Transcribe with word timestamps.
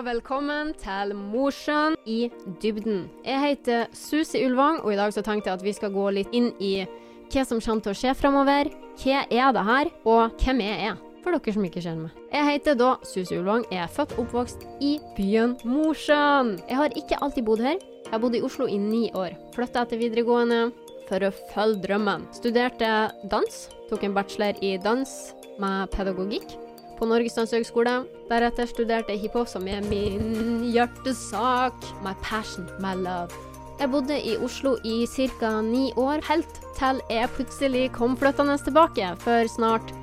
og 0.00 0.06
velkommen 0.06 0.70
til 0.80 1.10
Mosjøen 1.12 1.92
i 2.08 2.30
dybden. 2.62 3.02
Jeg 3.20 3.40
heter 3.42 3.90
Susi 3.92 4.40
Ulvang, 4.46 4.78
og 4.80 4.94
i 4.94 4.96
dag 4.96 5.12
så 5.12 5.20
tenkte 5.20 5.50
jeg 5.50 5.58
at 5.58 5.64
vi 5.66 5.74
skal 5.76 5.92
gå 5.92 6.06
litt 6.16 6.30
inn 6.32 6.46
i 6.56 6.86
hva 7.28 7.42
som 7.44 7.60
kommer 7.60 7.84
til 7.84 7.92
å 7.92 7.98
skje 7.98 8.14
framover. 8.16 8.70
Hva 9.02 9.26
er 9.28 9.52
det 9.52 9.64
her, 9.66 9.90
og 10.08 10.40
hvem 10.40 10.62
jeg 10.64 10.86
er? 10.88 11.02
For 11.20 11.36
dere 11.36 11.52
som 11.52 11.66
ikke 11.68 11.82
kjenner 11.84 12.06
meg. 12.06 12.22
Jeg 12.32 12.48
heter 12.48 12.78
da 12.80 12.94
Susi 13.04 13.36
Ulvang. 13.36 13.66
Jeg 13.68 13.82
er 13.84 13.92
født 13.92 14.14
og 14.16 14.22
oppvokst 14.24 14.64
i 14.80 14.94
byen 15.18 15.58
Mosjøen. 15.68 16.54
Jeg 16.70 16.80
har 16.80 16.96
ikke 17.02 17.20
alltid 17.20 17.48
bodd 17.50 17.66
her. 17.66 17.76
Jeg 18.06 18.14
har 18.14 18.24
bodd 18.24 18.38
i 18.40 18.42
Oslo 18.46 18.70
i 18.72 18.80
ni 18.80 19.02
år. 19.12 19.36
Flytta 19.52 19.84
etter 19.84 20.00
videregående 20.00 20.62
for 21.10 21.28
å 21.28 21.34
følge 21.52 21.84
drømmen. 21.84 22.24
Studerte 22.40 22.94
dans. 23.28 23.62
Tok 23.92 24.08
en 24.08 24.16
bachelor 24.16 24.64
i 24.64 24.78
dans 24.80 25.16
med 25.60 25.92
pedagogikk 25.92 26.56
på 27.00 27.08
Norges 27.08 27.38
danshøgskole. 27.38 28.02
Deretter 28.28 28.68
studerte 28.68 29.14
jeg 29.14 29.24
hiphop, 29.24 29.48
som 29.48 29.66
er 29.68 29.80
min 29.88 30.60
hjertesak. 30.68 31.86
My 32.04 32.12
passion, 32.22 32.68
my 32.84 32.92
love. 32.94 33.32
Jeg 33.80 33.88
bodde 33.88 34.18
i 34.20 34.36
Oslo 34.44 34.76
i 34.84 35.06
ca. 35.08 35.60
ni 35.64 35.88
år, 35.96 36.20
helt 36.28 36.60
til 36.76 37.00
jeg 37.08 37.32
plutselig 37.32 37.86
kom 37.96 38.16
flyttende 38.20 38.58
tilbake 38.60 39.14
for 39.24 39.48
snart 39.48 39.94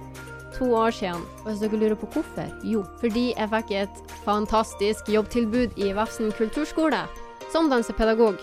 to 0.58 0.74
år 0.74 0.90
siden. 0.90 1.22
Og 1.46 1.52
hvis 1.52 1.62
dere 1.62 1.78
lurer 1.78 1.96
på 1.96 2.10
hvorfor? 2.16 2.50
Jo, 2.66 2.84
fordi 3.00 3.34
jeg 3.38 3.54
fikk 3.54 3.76
et 3.84 4.04
fantastisk 4.26 5.10
jobbtilbud 5.14 5.78
i 5.78 5.94
Vefsn 5.94 6.34
kulturskole 6.40 7.06
som 7.54 7.70
dansepedagog. 7.70 8.42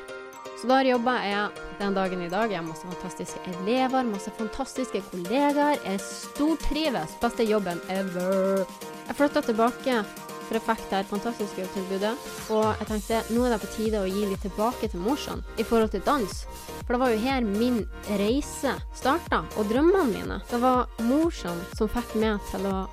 Så 0.64 0.68
der 0.70 0.86
jobber 0.88 1.18
jeg 1.20 1.64
den 1.76 1.92
dagen 1.92 2.22
i 2.24 2.28
dag. 2.32 2.48
Jeg 2.48 2.56
har 2.56 2.64
masse 2.64 2.88
fantastiske 2.88 3.50
elever, 3.50 4.06
masse 4.08 4.30
fantastiske 4.32 5.02
kollegaer. 5.10 5.76
Jeg 5.84 6.00
stortrives. 6.00 7.18
Beste 7.20 7.44
jobben 7.44 7.82
ever. 7.92 8.62
Jeg 9.04 9.16
flytta 9.18 9.42
tilbake, 9.44 9.98
for 10.46 10.56
jeg 10.56 10.64
fikk 10.64 10.86
det 10.88 10.96
her 10.96 11.10
fantastiske 11.10 11.60
jobbtilbudet. 11.66 12.14
Og 12.56 12.64
jeg 12.80 12.88
tenkte 12.88 13.18
nå 13.36 13.44
er 13.44 13.52
det 13.52 13.58
på 13.60 13.70
tide 13.74 14.00
å 14.00 14.08
gi 14.08 14.24
litt 14.30 14.40
tilbake 14.46 14.88
til 14.88 15.04
morsan 15.04 15.44
i 15.60 15.68
forhold 15.68 15.92
til 15.92 16.06
dans. 16.08 16.40
For 16.86 16.96
det 16.96 17.02
var 17.04 17.12
jo 17.12 17.20
her 17.26 17.44
min 17.44 17.78
reise 18.22 18.72
starta, 18.96 19.42
og 19.60 19.68
drømmene 19.68 20.06
mine. 20.14 20.40
Det 20.48 20.62
var 20.64 20.88
morsan 21.10 21.60
som 21.76 21.92
fikk 21.92 22.16
meg 22.24 22.40
til 22.54 22.64
å 22.72 22.86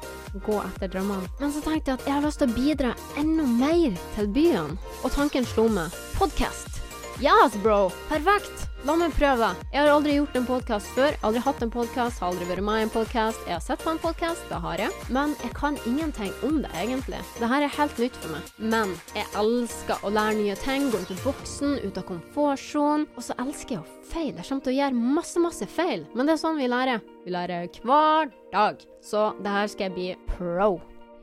gå 0.44 0.60
etter 0.74 0.92
drømmene. 0.92 1.32
Men 1.40 1.56
så 1.56 1.64
tenkte 1.64 1.96
jeg 1.96 2.02
at 2.02 2.12
jeg 2.12 2.20
har 2.20 2.28
lyst 2.28 2.44
til 2.44 2.52
å 2.52 2.60
bidra 2.60 2.94
enda 3.24 3.48
mer 3.48 4.00
til 4.20 4.32
byen. 4.36 4.78
Og 5.06 5.12
tanken 5.16 5.48
slo 5.48 5.70
meg. 5.72 5.96
Podkast. 6.20 6.81
Yes, 7.20 7.56
bro! 7.64 7.90
Perfekt! 8.10 8.68
La 8.82 8.96
meg 8.98 9.12
prøve. 9.14 9.52
Jeg 9.70 9.78
har 9.78 9.92
aldri 9.94 10.16
gjort 10.16 10.38
en 10.40 10.46
podkast 10.48 10.88
før. 10.96 11.14
Aldri 11.28 11.42
hatt 11.46 11.60
en 11.62 11.70
podkast, 11.74 12.18
har 12.18 12.32
aldri 12.32 12.48
vært 12.50 12.66
med 12.66 12.80
i 12.80 12.86
en 12.88 12.94
podkast. 12.94 13.44
Jeg 13.46 13.54
har 13.54 13.62
sett 13.62 13.84
på 13.84 13.92
en 13.92 14.00
podkast, 14.02 14.42
det 14.50 14.58
har 14.64 14.82
jeg. 14.82 14.96
Men 15.14 15.36
jeg 15.44 15.54
kan 15.54 15.78
ingenting 15.86 16.32
om 16.48 16.64
det, 16.64 16.72
egentlig. 16.82 17.20
Dette 17.38 17.60
er 17.60 17.76
helt 17.76 18.02
nytt 18.02 18.18
for 18.24 18.34
meg. 18.34 18.50
Men 18.74 18.96
jeg 19.14 19.28
elsker 19.38 20.02
å 20.02 20.14
lære 20.16 20.40
nye 20.40 20.58
ting, 20.64 20.90
gå 20.90 21.04
ut 21.04 21.14
av 21.14 21.22
boksen, 21.28 21.78
ut 21.84 22.02
av 22.02 22.08
komfortsonen. 22.10 23.06
Og 23.14 23.28
så 23.28 23.38
elsker 23.46 23.78
jeg 23.78 23.84
å 23.84 24.10
feile. 24.16 24.40
Jeg 24.40 24.50
kommer 24.50 24.66
til 24.66 24.74
å 24.74 24.78
gjøre 24.80 25.06
masse, 25.20 25.46
masse 25.46 25.70
feil. 25.78 26.10
Men 26.16 26.26
det 26.26 26.40
er 26.40 26.44
sånn 26.48 26.58
vi 26.58 26.74
lærer. 26.74 27.06
Vi 27.28 27.38
lærer 27.38 27.70
hver 27.86 28.34
dag. 28.56 28.82
Så 29.06 29.30
det 29.46 29.58
her 29.60 29.70
skal 29.70 29.92
jeg 29.92 29.98
bli 30.00 30.12
pro 30.34 30.74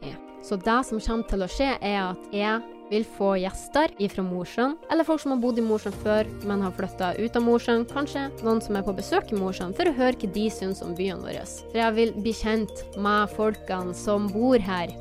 i. 0.07 0.15
Så 0.47 0.63
det 0.63 0.81
som 0.87 1.03
kommer 1.03 1.27
til 1.27 1.43
å 1.43 1.51
skje, 1.51 1.75
er 1.83 2.03
at 2.13 2.31
jeg 2.31 2.63
vil 2.91 3.05
få 3.17 3.35
gjester 3.43 3.93
ifra 4.03 4.25
Mosjøen, 4.27 4.77
eller 4.91 5.07
folk 5.07 5.23
som 5.23 5.35
har 5.35 5.43
bodd 5.43 5.61
i 5.61 5.65
Mosjøen 5.65 5.99
før, 6.05 6.31
men 6.49 6.65
har 6.65 6.75
flytta 6.77 7.13
ut 7.19 7.37
av 7.39 7.45
Mosjøen. 7.47 7.87
Kanskje 7.91 8.29
noen 8.47 8.63
som 8.65 8.79
er 8.79 8.87
på 8.87 8.97
besøk 8.97 9.33
i 9.33 9.41
Mosjøen, 9.41 9.75
for 9.77 9.91
å 9.91 9.97
høre 9.99 10.17
hva 10.19 10.33
de 10.35 10.47
syns 10.53 10.83
om 10.85 10.97
byen 10.99 11.23
vår. 11.25 11.43
For 11.69 11.81
jeg 11.83 11.97
vil 11.99 12.17
bli 12.17 12.35
kjent 12.37 12.83
med 12.97 13.37
folkene 13.37 13.95
som 13.97 14.31
bor 14.33 14.59
her. 14.63 14.95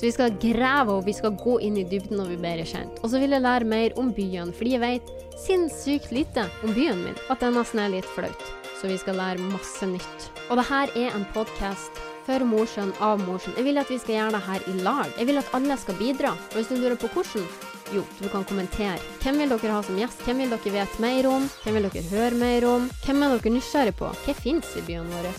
Så 0.00 0.06
vi 0.06 0.12
skal 0.14 0.36
grave 0.40 0.94
og 0.96 1.04
vi 1.04 1.12
skal 1.12 1.34
gå 1.36 1.58
inn 1.60 1.74
i 1.76 1.84
dybden 1.84 2.16
når 2.16 2.30
vi 2.32 2.38
blir 2.40 2.62
kjent. 2.64 3.02
Og 3.04 3.12
så 3.12 3.20
vil 3.20 3.36
jeg 3.36 3.44
lære 3.44 3.68
mer 3.68 3.96
om 4.00 4.12
byen, 4.16 4.54
fordi 4.56 4.76
jeg 4.78 4.84
vet 4.84 5.10
sinnssykt 5.44 6.14
lite 6.14 6.46
om 6.64 6.72
byen 6.76 7.02
min. 7.04 7.18
At 7.28 7.44
det 7.44 7.52
nesten 7.52 7.82
er 7.84 7.92
litt 7.92 8.08
flaut. 8.14 8.46
Så 8.80 8.88
vi 8.88 8.96
skal 8.96 9.18
lære 9.20 9.50
masse 9.50 9.84
nytt. 9.84 10.30
Og 10.48 10.56
det 10.56 10.70
her 10.70 10.94
er 10.96 11.12
en 11.12 11.28
podkast 11.34 12.00
for 12.30 12.46
Mosjøen 12.46 12.92
av 13.02 13.22
Mosjøen. 13.24 13.56
Jeg 13.58 13.66
vil 13.66 13.80
at 13.80 13.90
vi 13.90 13.98
skal 13.98 14.16
gjøre 14.16 14.36
det 14.36 14.44
her 14.46 14.68
i 14.70 14.76
lag. 14.84 15.10
Jeg 15.18 15.28
vil 15.30 15.40
at 15.40 15.50
alle 15.56 15.76
skal 15.80 15.98
bidra. 15.98 16.34
Og 16.50 16.58
hvis 16.58 16.70
du 16.70 16.76
lurer 16.78 16.98
på 17.00 17.10
hvordan, 17.10 17.48
jo, 17.90 18.04
du 18.20 18.28
kan 18.30 18.46
kommentere. 18.46 19.00
Hvem 19.24 19.40
vil 19.42 19.50
dere 19.50 19.74
ha 19.74 19.80
som 19.86 19.98
gjest? 19.98 20.22
Hvem 20.26 20.44
vil 20.44 20.54
dere 20.54 20.74
vite 20.76 21.02
mer 21.02 21.30
om? 21.30 21.48
Hvem 21.64 21.78
vil 21.78 21.88
dere 21.88 22.06
høre 22.12 22.38
mer 22.44 22.68
om? 22.70 22.86
Hvem 23.06 23.26
er 23.26 23.34
dere 23.34 23.56
nysgjerrige 23.56 23.98
på? 23.98 24.12
Hva 24.26 24.36
fins 24.44 24.70
i 24.78 24.86
byen 24.86 25.10
vår? 25.10 25.30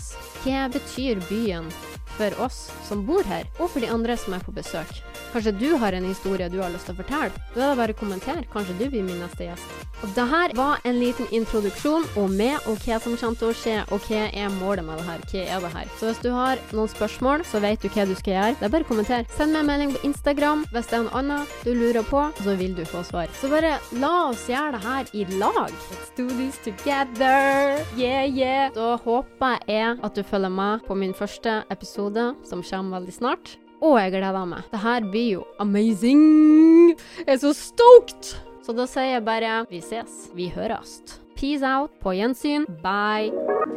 Hva 0.42 0.66
betyr 0.74 1.24
byen 1.30 1.72
for 2.18 2.36
oss 2.44 2.70
som 2.88 3.04
bor 3.06 3.24
her, 3.28 3.48
og 3.58 3.70
for 3.72 3.82
de 3.84 3.90
andre 3.92 4.16
som 4.16 4.36
er 4.36 4.44
på 4.44 4.54
besøk? 4.54 5.02
Kanskje 5.32 5.54
du 5.56 5.70
har 5.80 5.96
en 5.96 6.04
historie 6.04 6.48
du 6.52 6.58
har 6.60 6.72
lyst 6.72 6.88
til 6.88 6.96
å 6.96 7.00
fortelle? 7.00 7.32
Da 7.54 7.64
er 7.64 7.70
det 7.72 7.78
bare 7.80 7.94
å 7.94 8.00
kommentere. 8.02 8.44
Kanskje 8.52 8.76
du 8.76 8.84
blir 8.92 9.04
min 9.06 9.20
neste 9.22 9.46
gjest. 9.48 9.78
Og 10.02 10.10
det 10.16 10.24
her 10.28 10.52
var 10.58 10.82
en 10.84 10.98
liten 10.98 11.28
introduksjon 11.32 12.04
om 12.18 12.32
meg 12.36 12.66
og 12.66 12.80
hva 12.82 12.98
som 13.00 13.14
kommer 13.16 13.38
til 13.38 13.52
å 13.52 13.56
skje, 13.56 13.76
og 13.94 14.02
hva 14.08 14.26
er 14.28 14.50
målet 14.58 14.84
med 14.84 14.98
det 14.98 15.06
her. 15.06 15.22
Hva 15.30 15.44
er 15.56 15.64
det 15.64 15.72
her? 15.76 15.92
Så 16.00 16.10
hvis 16.10 16.22
du 16.24 16.28
har 16.34 16.60
noen 16.74 16.90
spørsmål, 16.90 17.46
så 17.48 17.62
vet 17.62 17.80
du 17.80 17.88
hva 17.88 18.04
du 18.10 18.14
skal 18.18 18.34
gjøre. 18.34 18.56
Det 18.58 18.66
er 18.66 18.74
bare 18.74 18.86
å 18.86 18.90
kommentere. 18.90 19.28
Send 19.38 19.54
meg 19.54 19.62
en 19.62 19.70
melding 19.70 19.94
på 19.94 20.02
Instagram 20.10 20.66
hvis 20.72 20.90
det 20.90 20.98
er 20.98 21.06
noe 21.06 21.22
annet 21.22 21.54
du 21.62 21.72
lurer 21.78 22.04
på, 22.10 22.24
så 22.42 22.56
vil 22.58 22.74
du 22.76 22.82
få 22.88 23.04
svar. 23.06 23.30
Så 23.40 23.48
bare 23.52 23.76
la 24.02 24.12
oss 24.32 24.44
gjøre 24.50 24.76
det 24.76 24.82
her 24.84 25.14
i 25.16 25.24
lag. 25.38 25.72
Let's 25.94 26.12
do 26.18 26.26
this 26.34 26.58
together. 26.66 27.80
Yeah, 27.96 28.26
yeah. 28.26 28.72
Da 28.74 28.96
håper 29.06 29.62
jeg 29.70 29.96
at 30.02 30.18
du 30.18 30.22
følger 30.26 30.52
med 30.52 30.84
på 30.88 30.98
min 30.98 31.14
første 31.16 31.62
episode, 32.12 32.34
som 32.44 32.62
kommer 32.62 33.00
veldig 33.00 33.12
snart. 33.14 33.58
Og 33.82 33.98
jeg 33.98 34.12
gleder 34.14 34.46
meg. 34.46 34.62
Det 34.70 34.78
her 34.78 35.00
blir 35.10 35.30
jo 35.38 35.44
amazing! 35.58 36.96
Jeg 37.26 37.34
er 37.34 37.38
så 37.42 37.52
stoked! 37.52 38.36
Så 38.62 38.72
da 38.72 38.86
sier 38.86 39.16
jeg 39.16 39.24
bare 39.26 39.64
vi 39.70 39.80
ses. 39.82 40.30
Vi 40.34 40.48
høres. 40.54 41.00
Peace 41.34 41.66
out. 41.66 41.90
På 42.00 42.14
gjensyn. 42.14 42.68
Bye. 42.82 43.71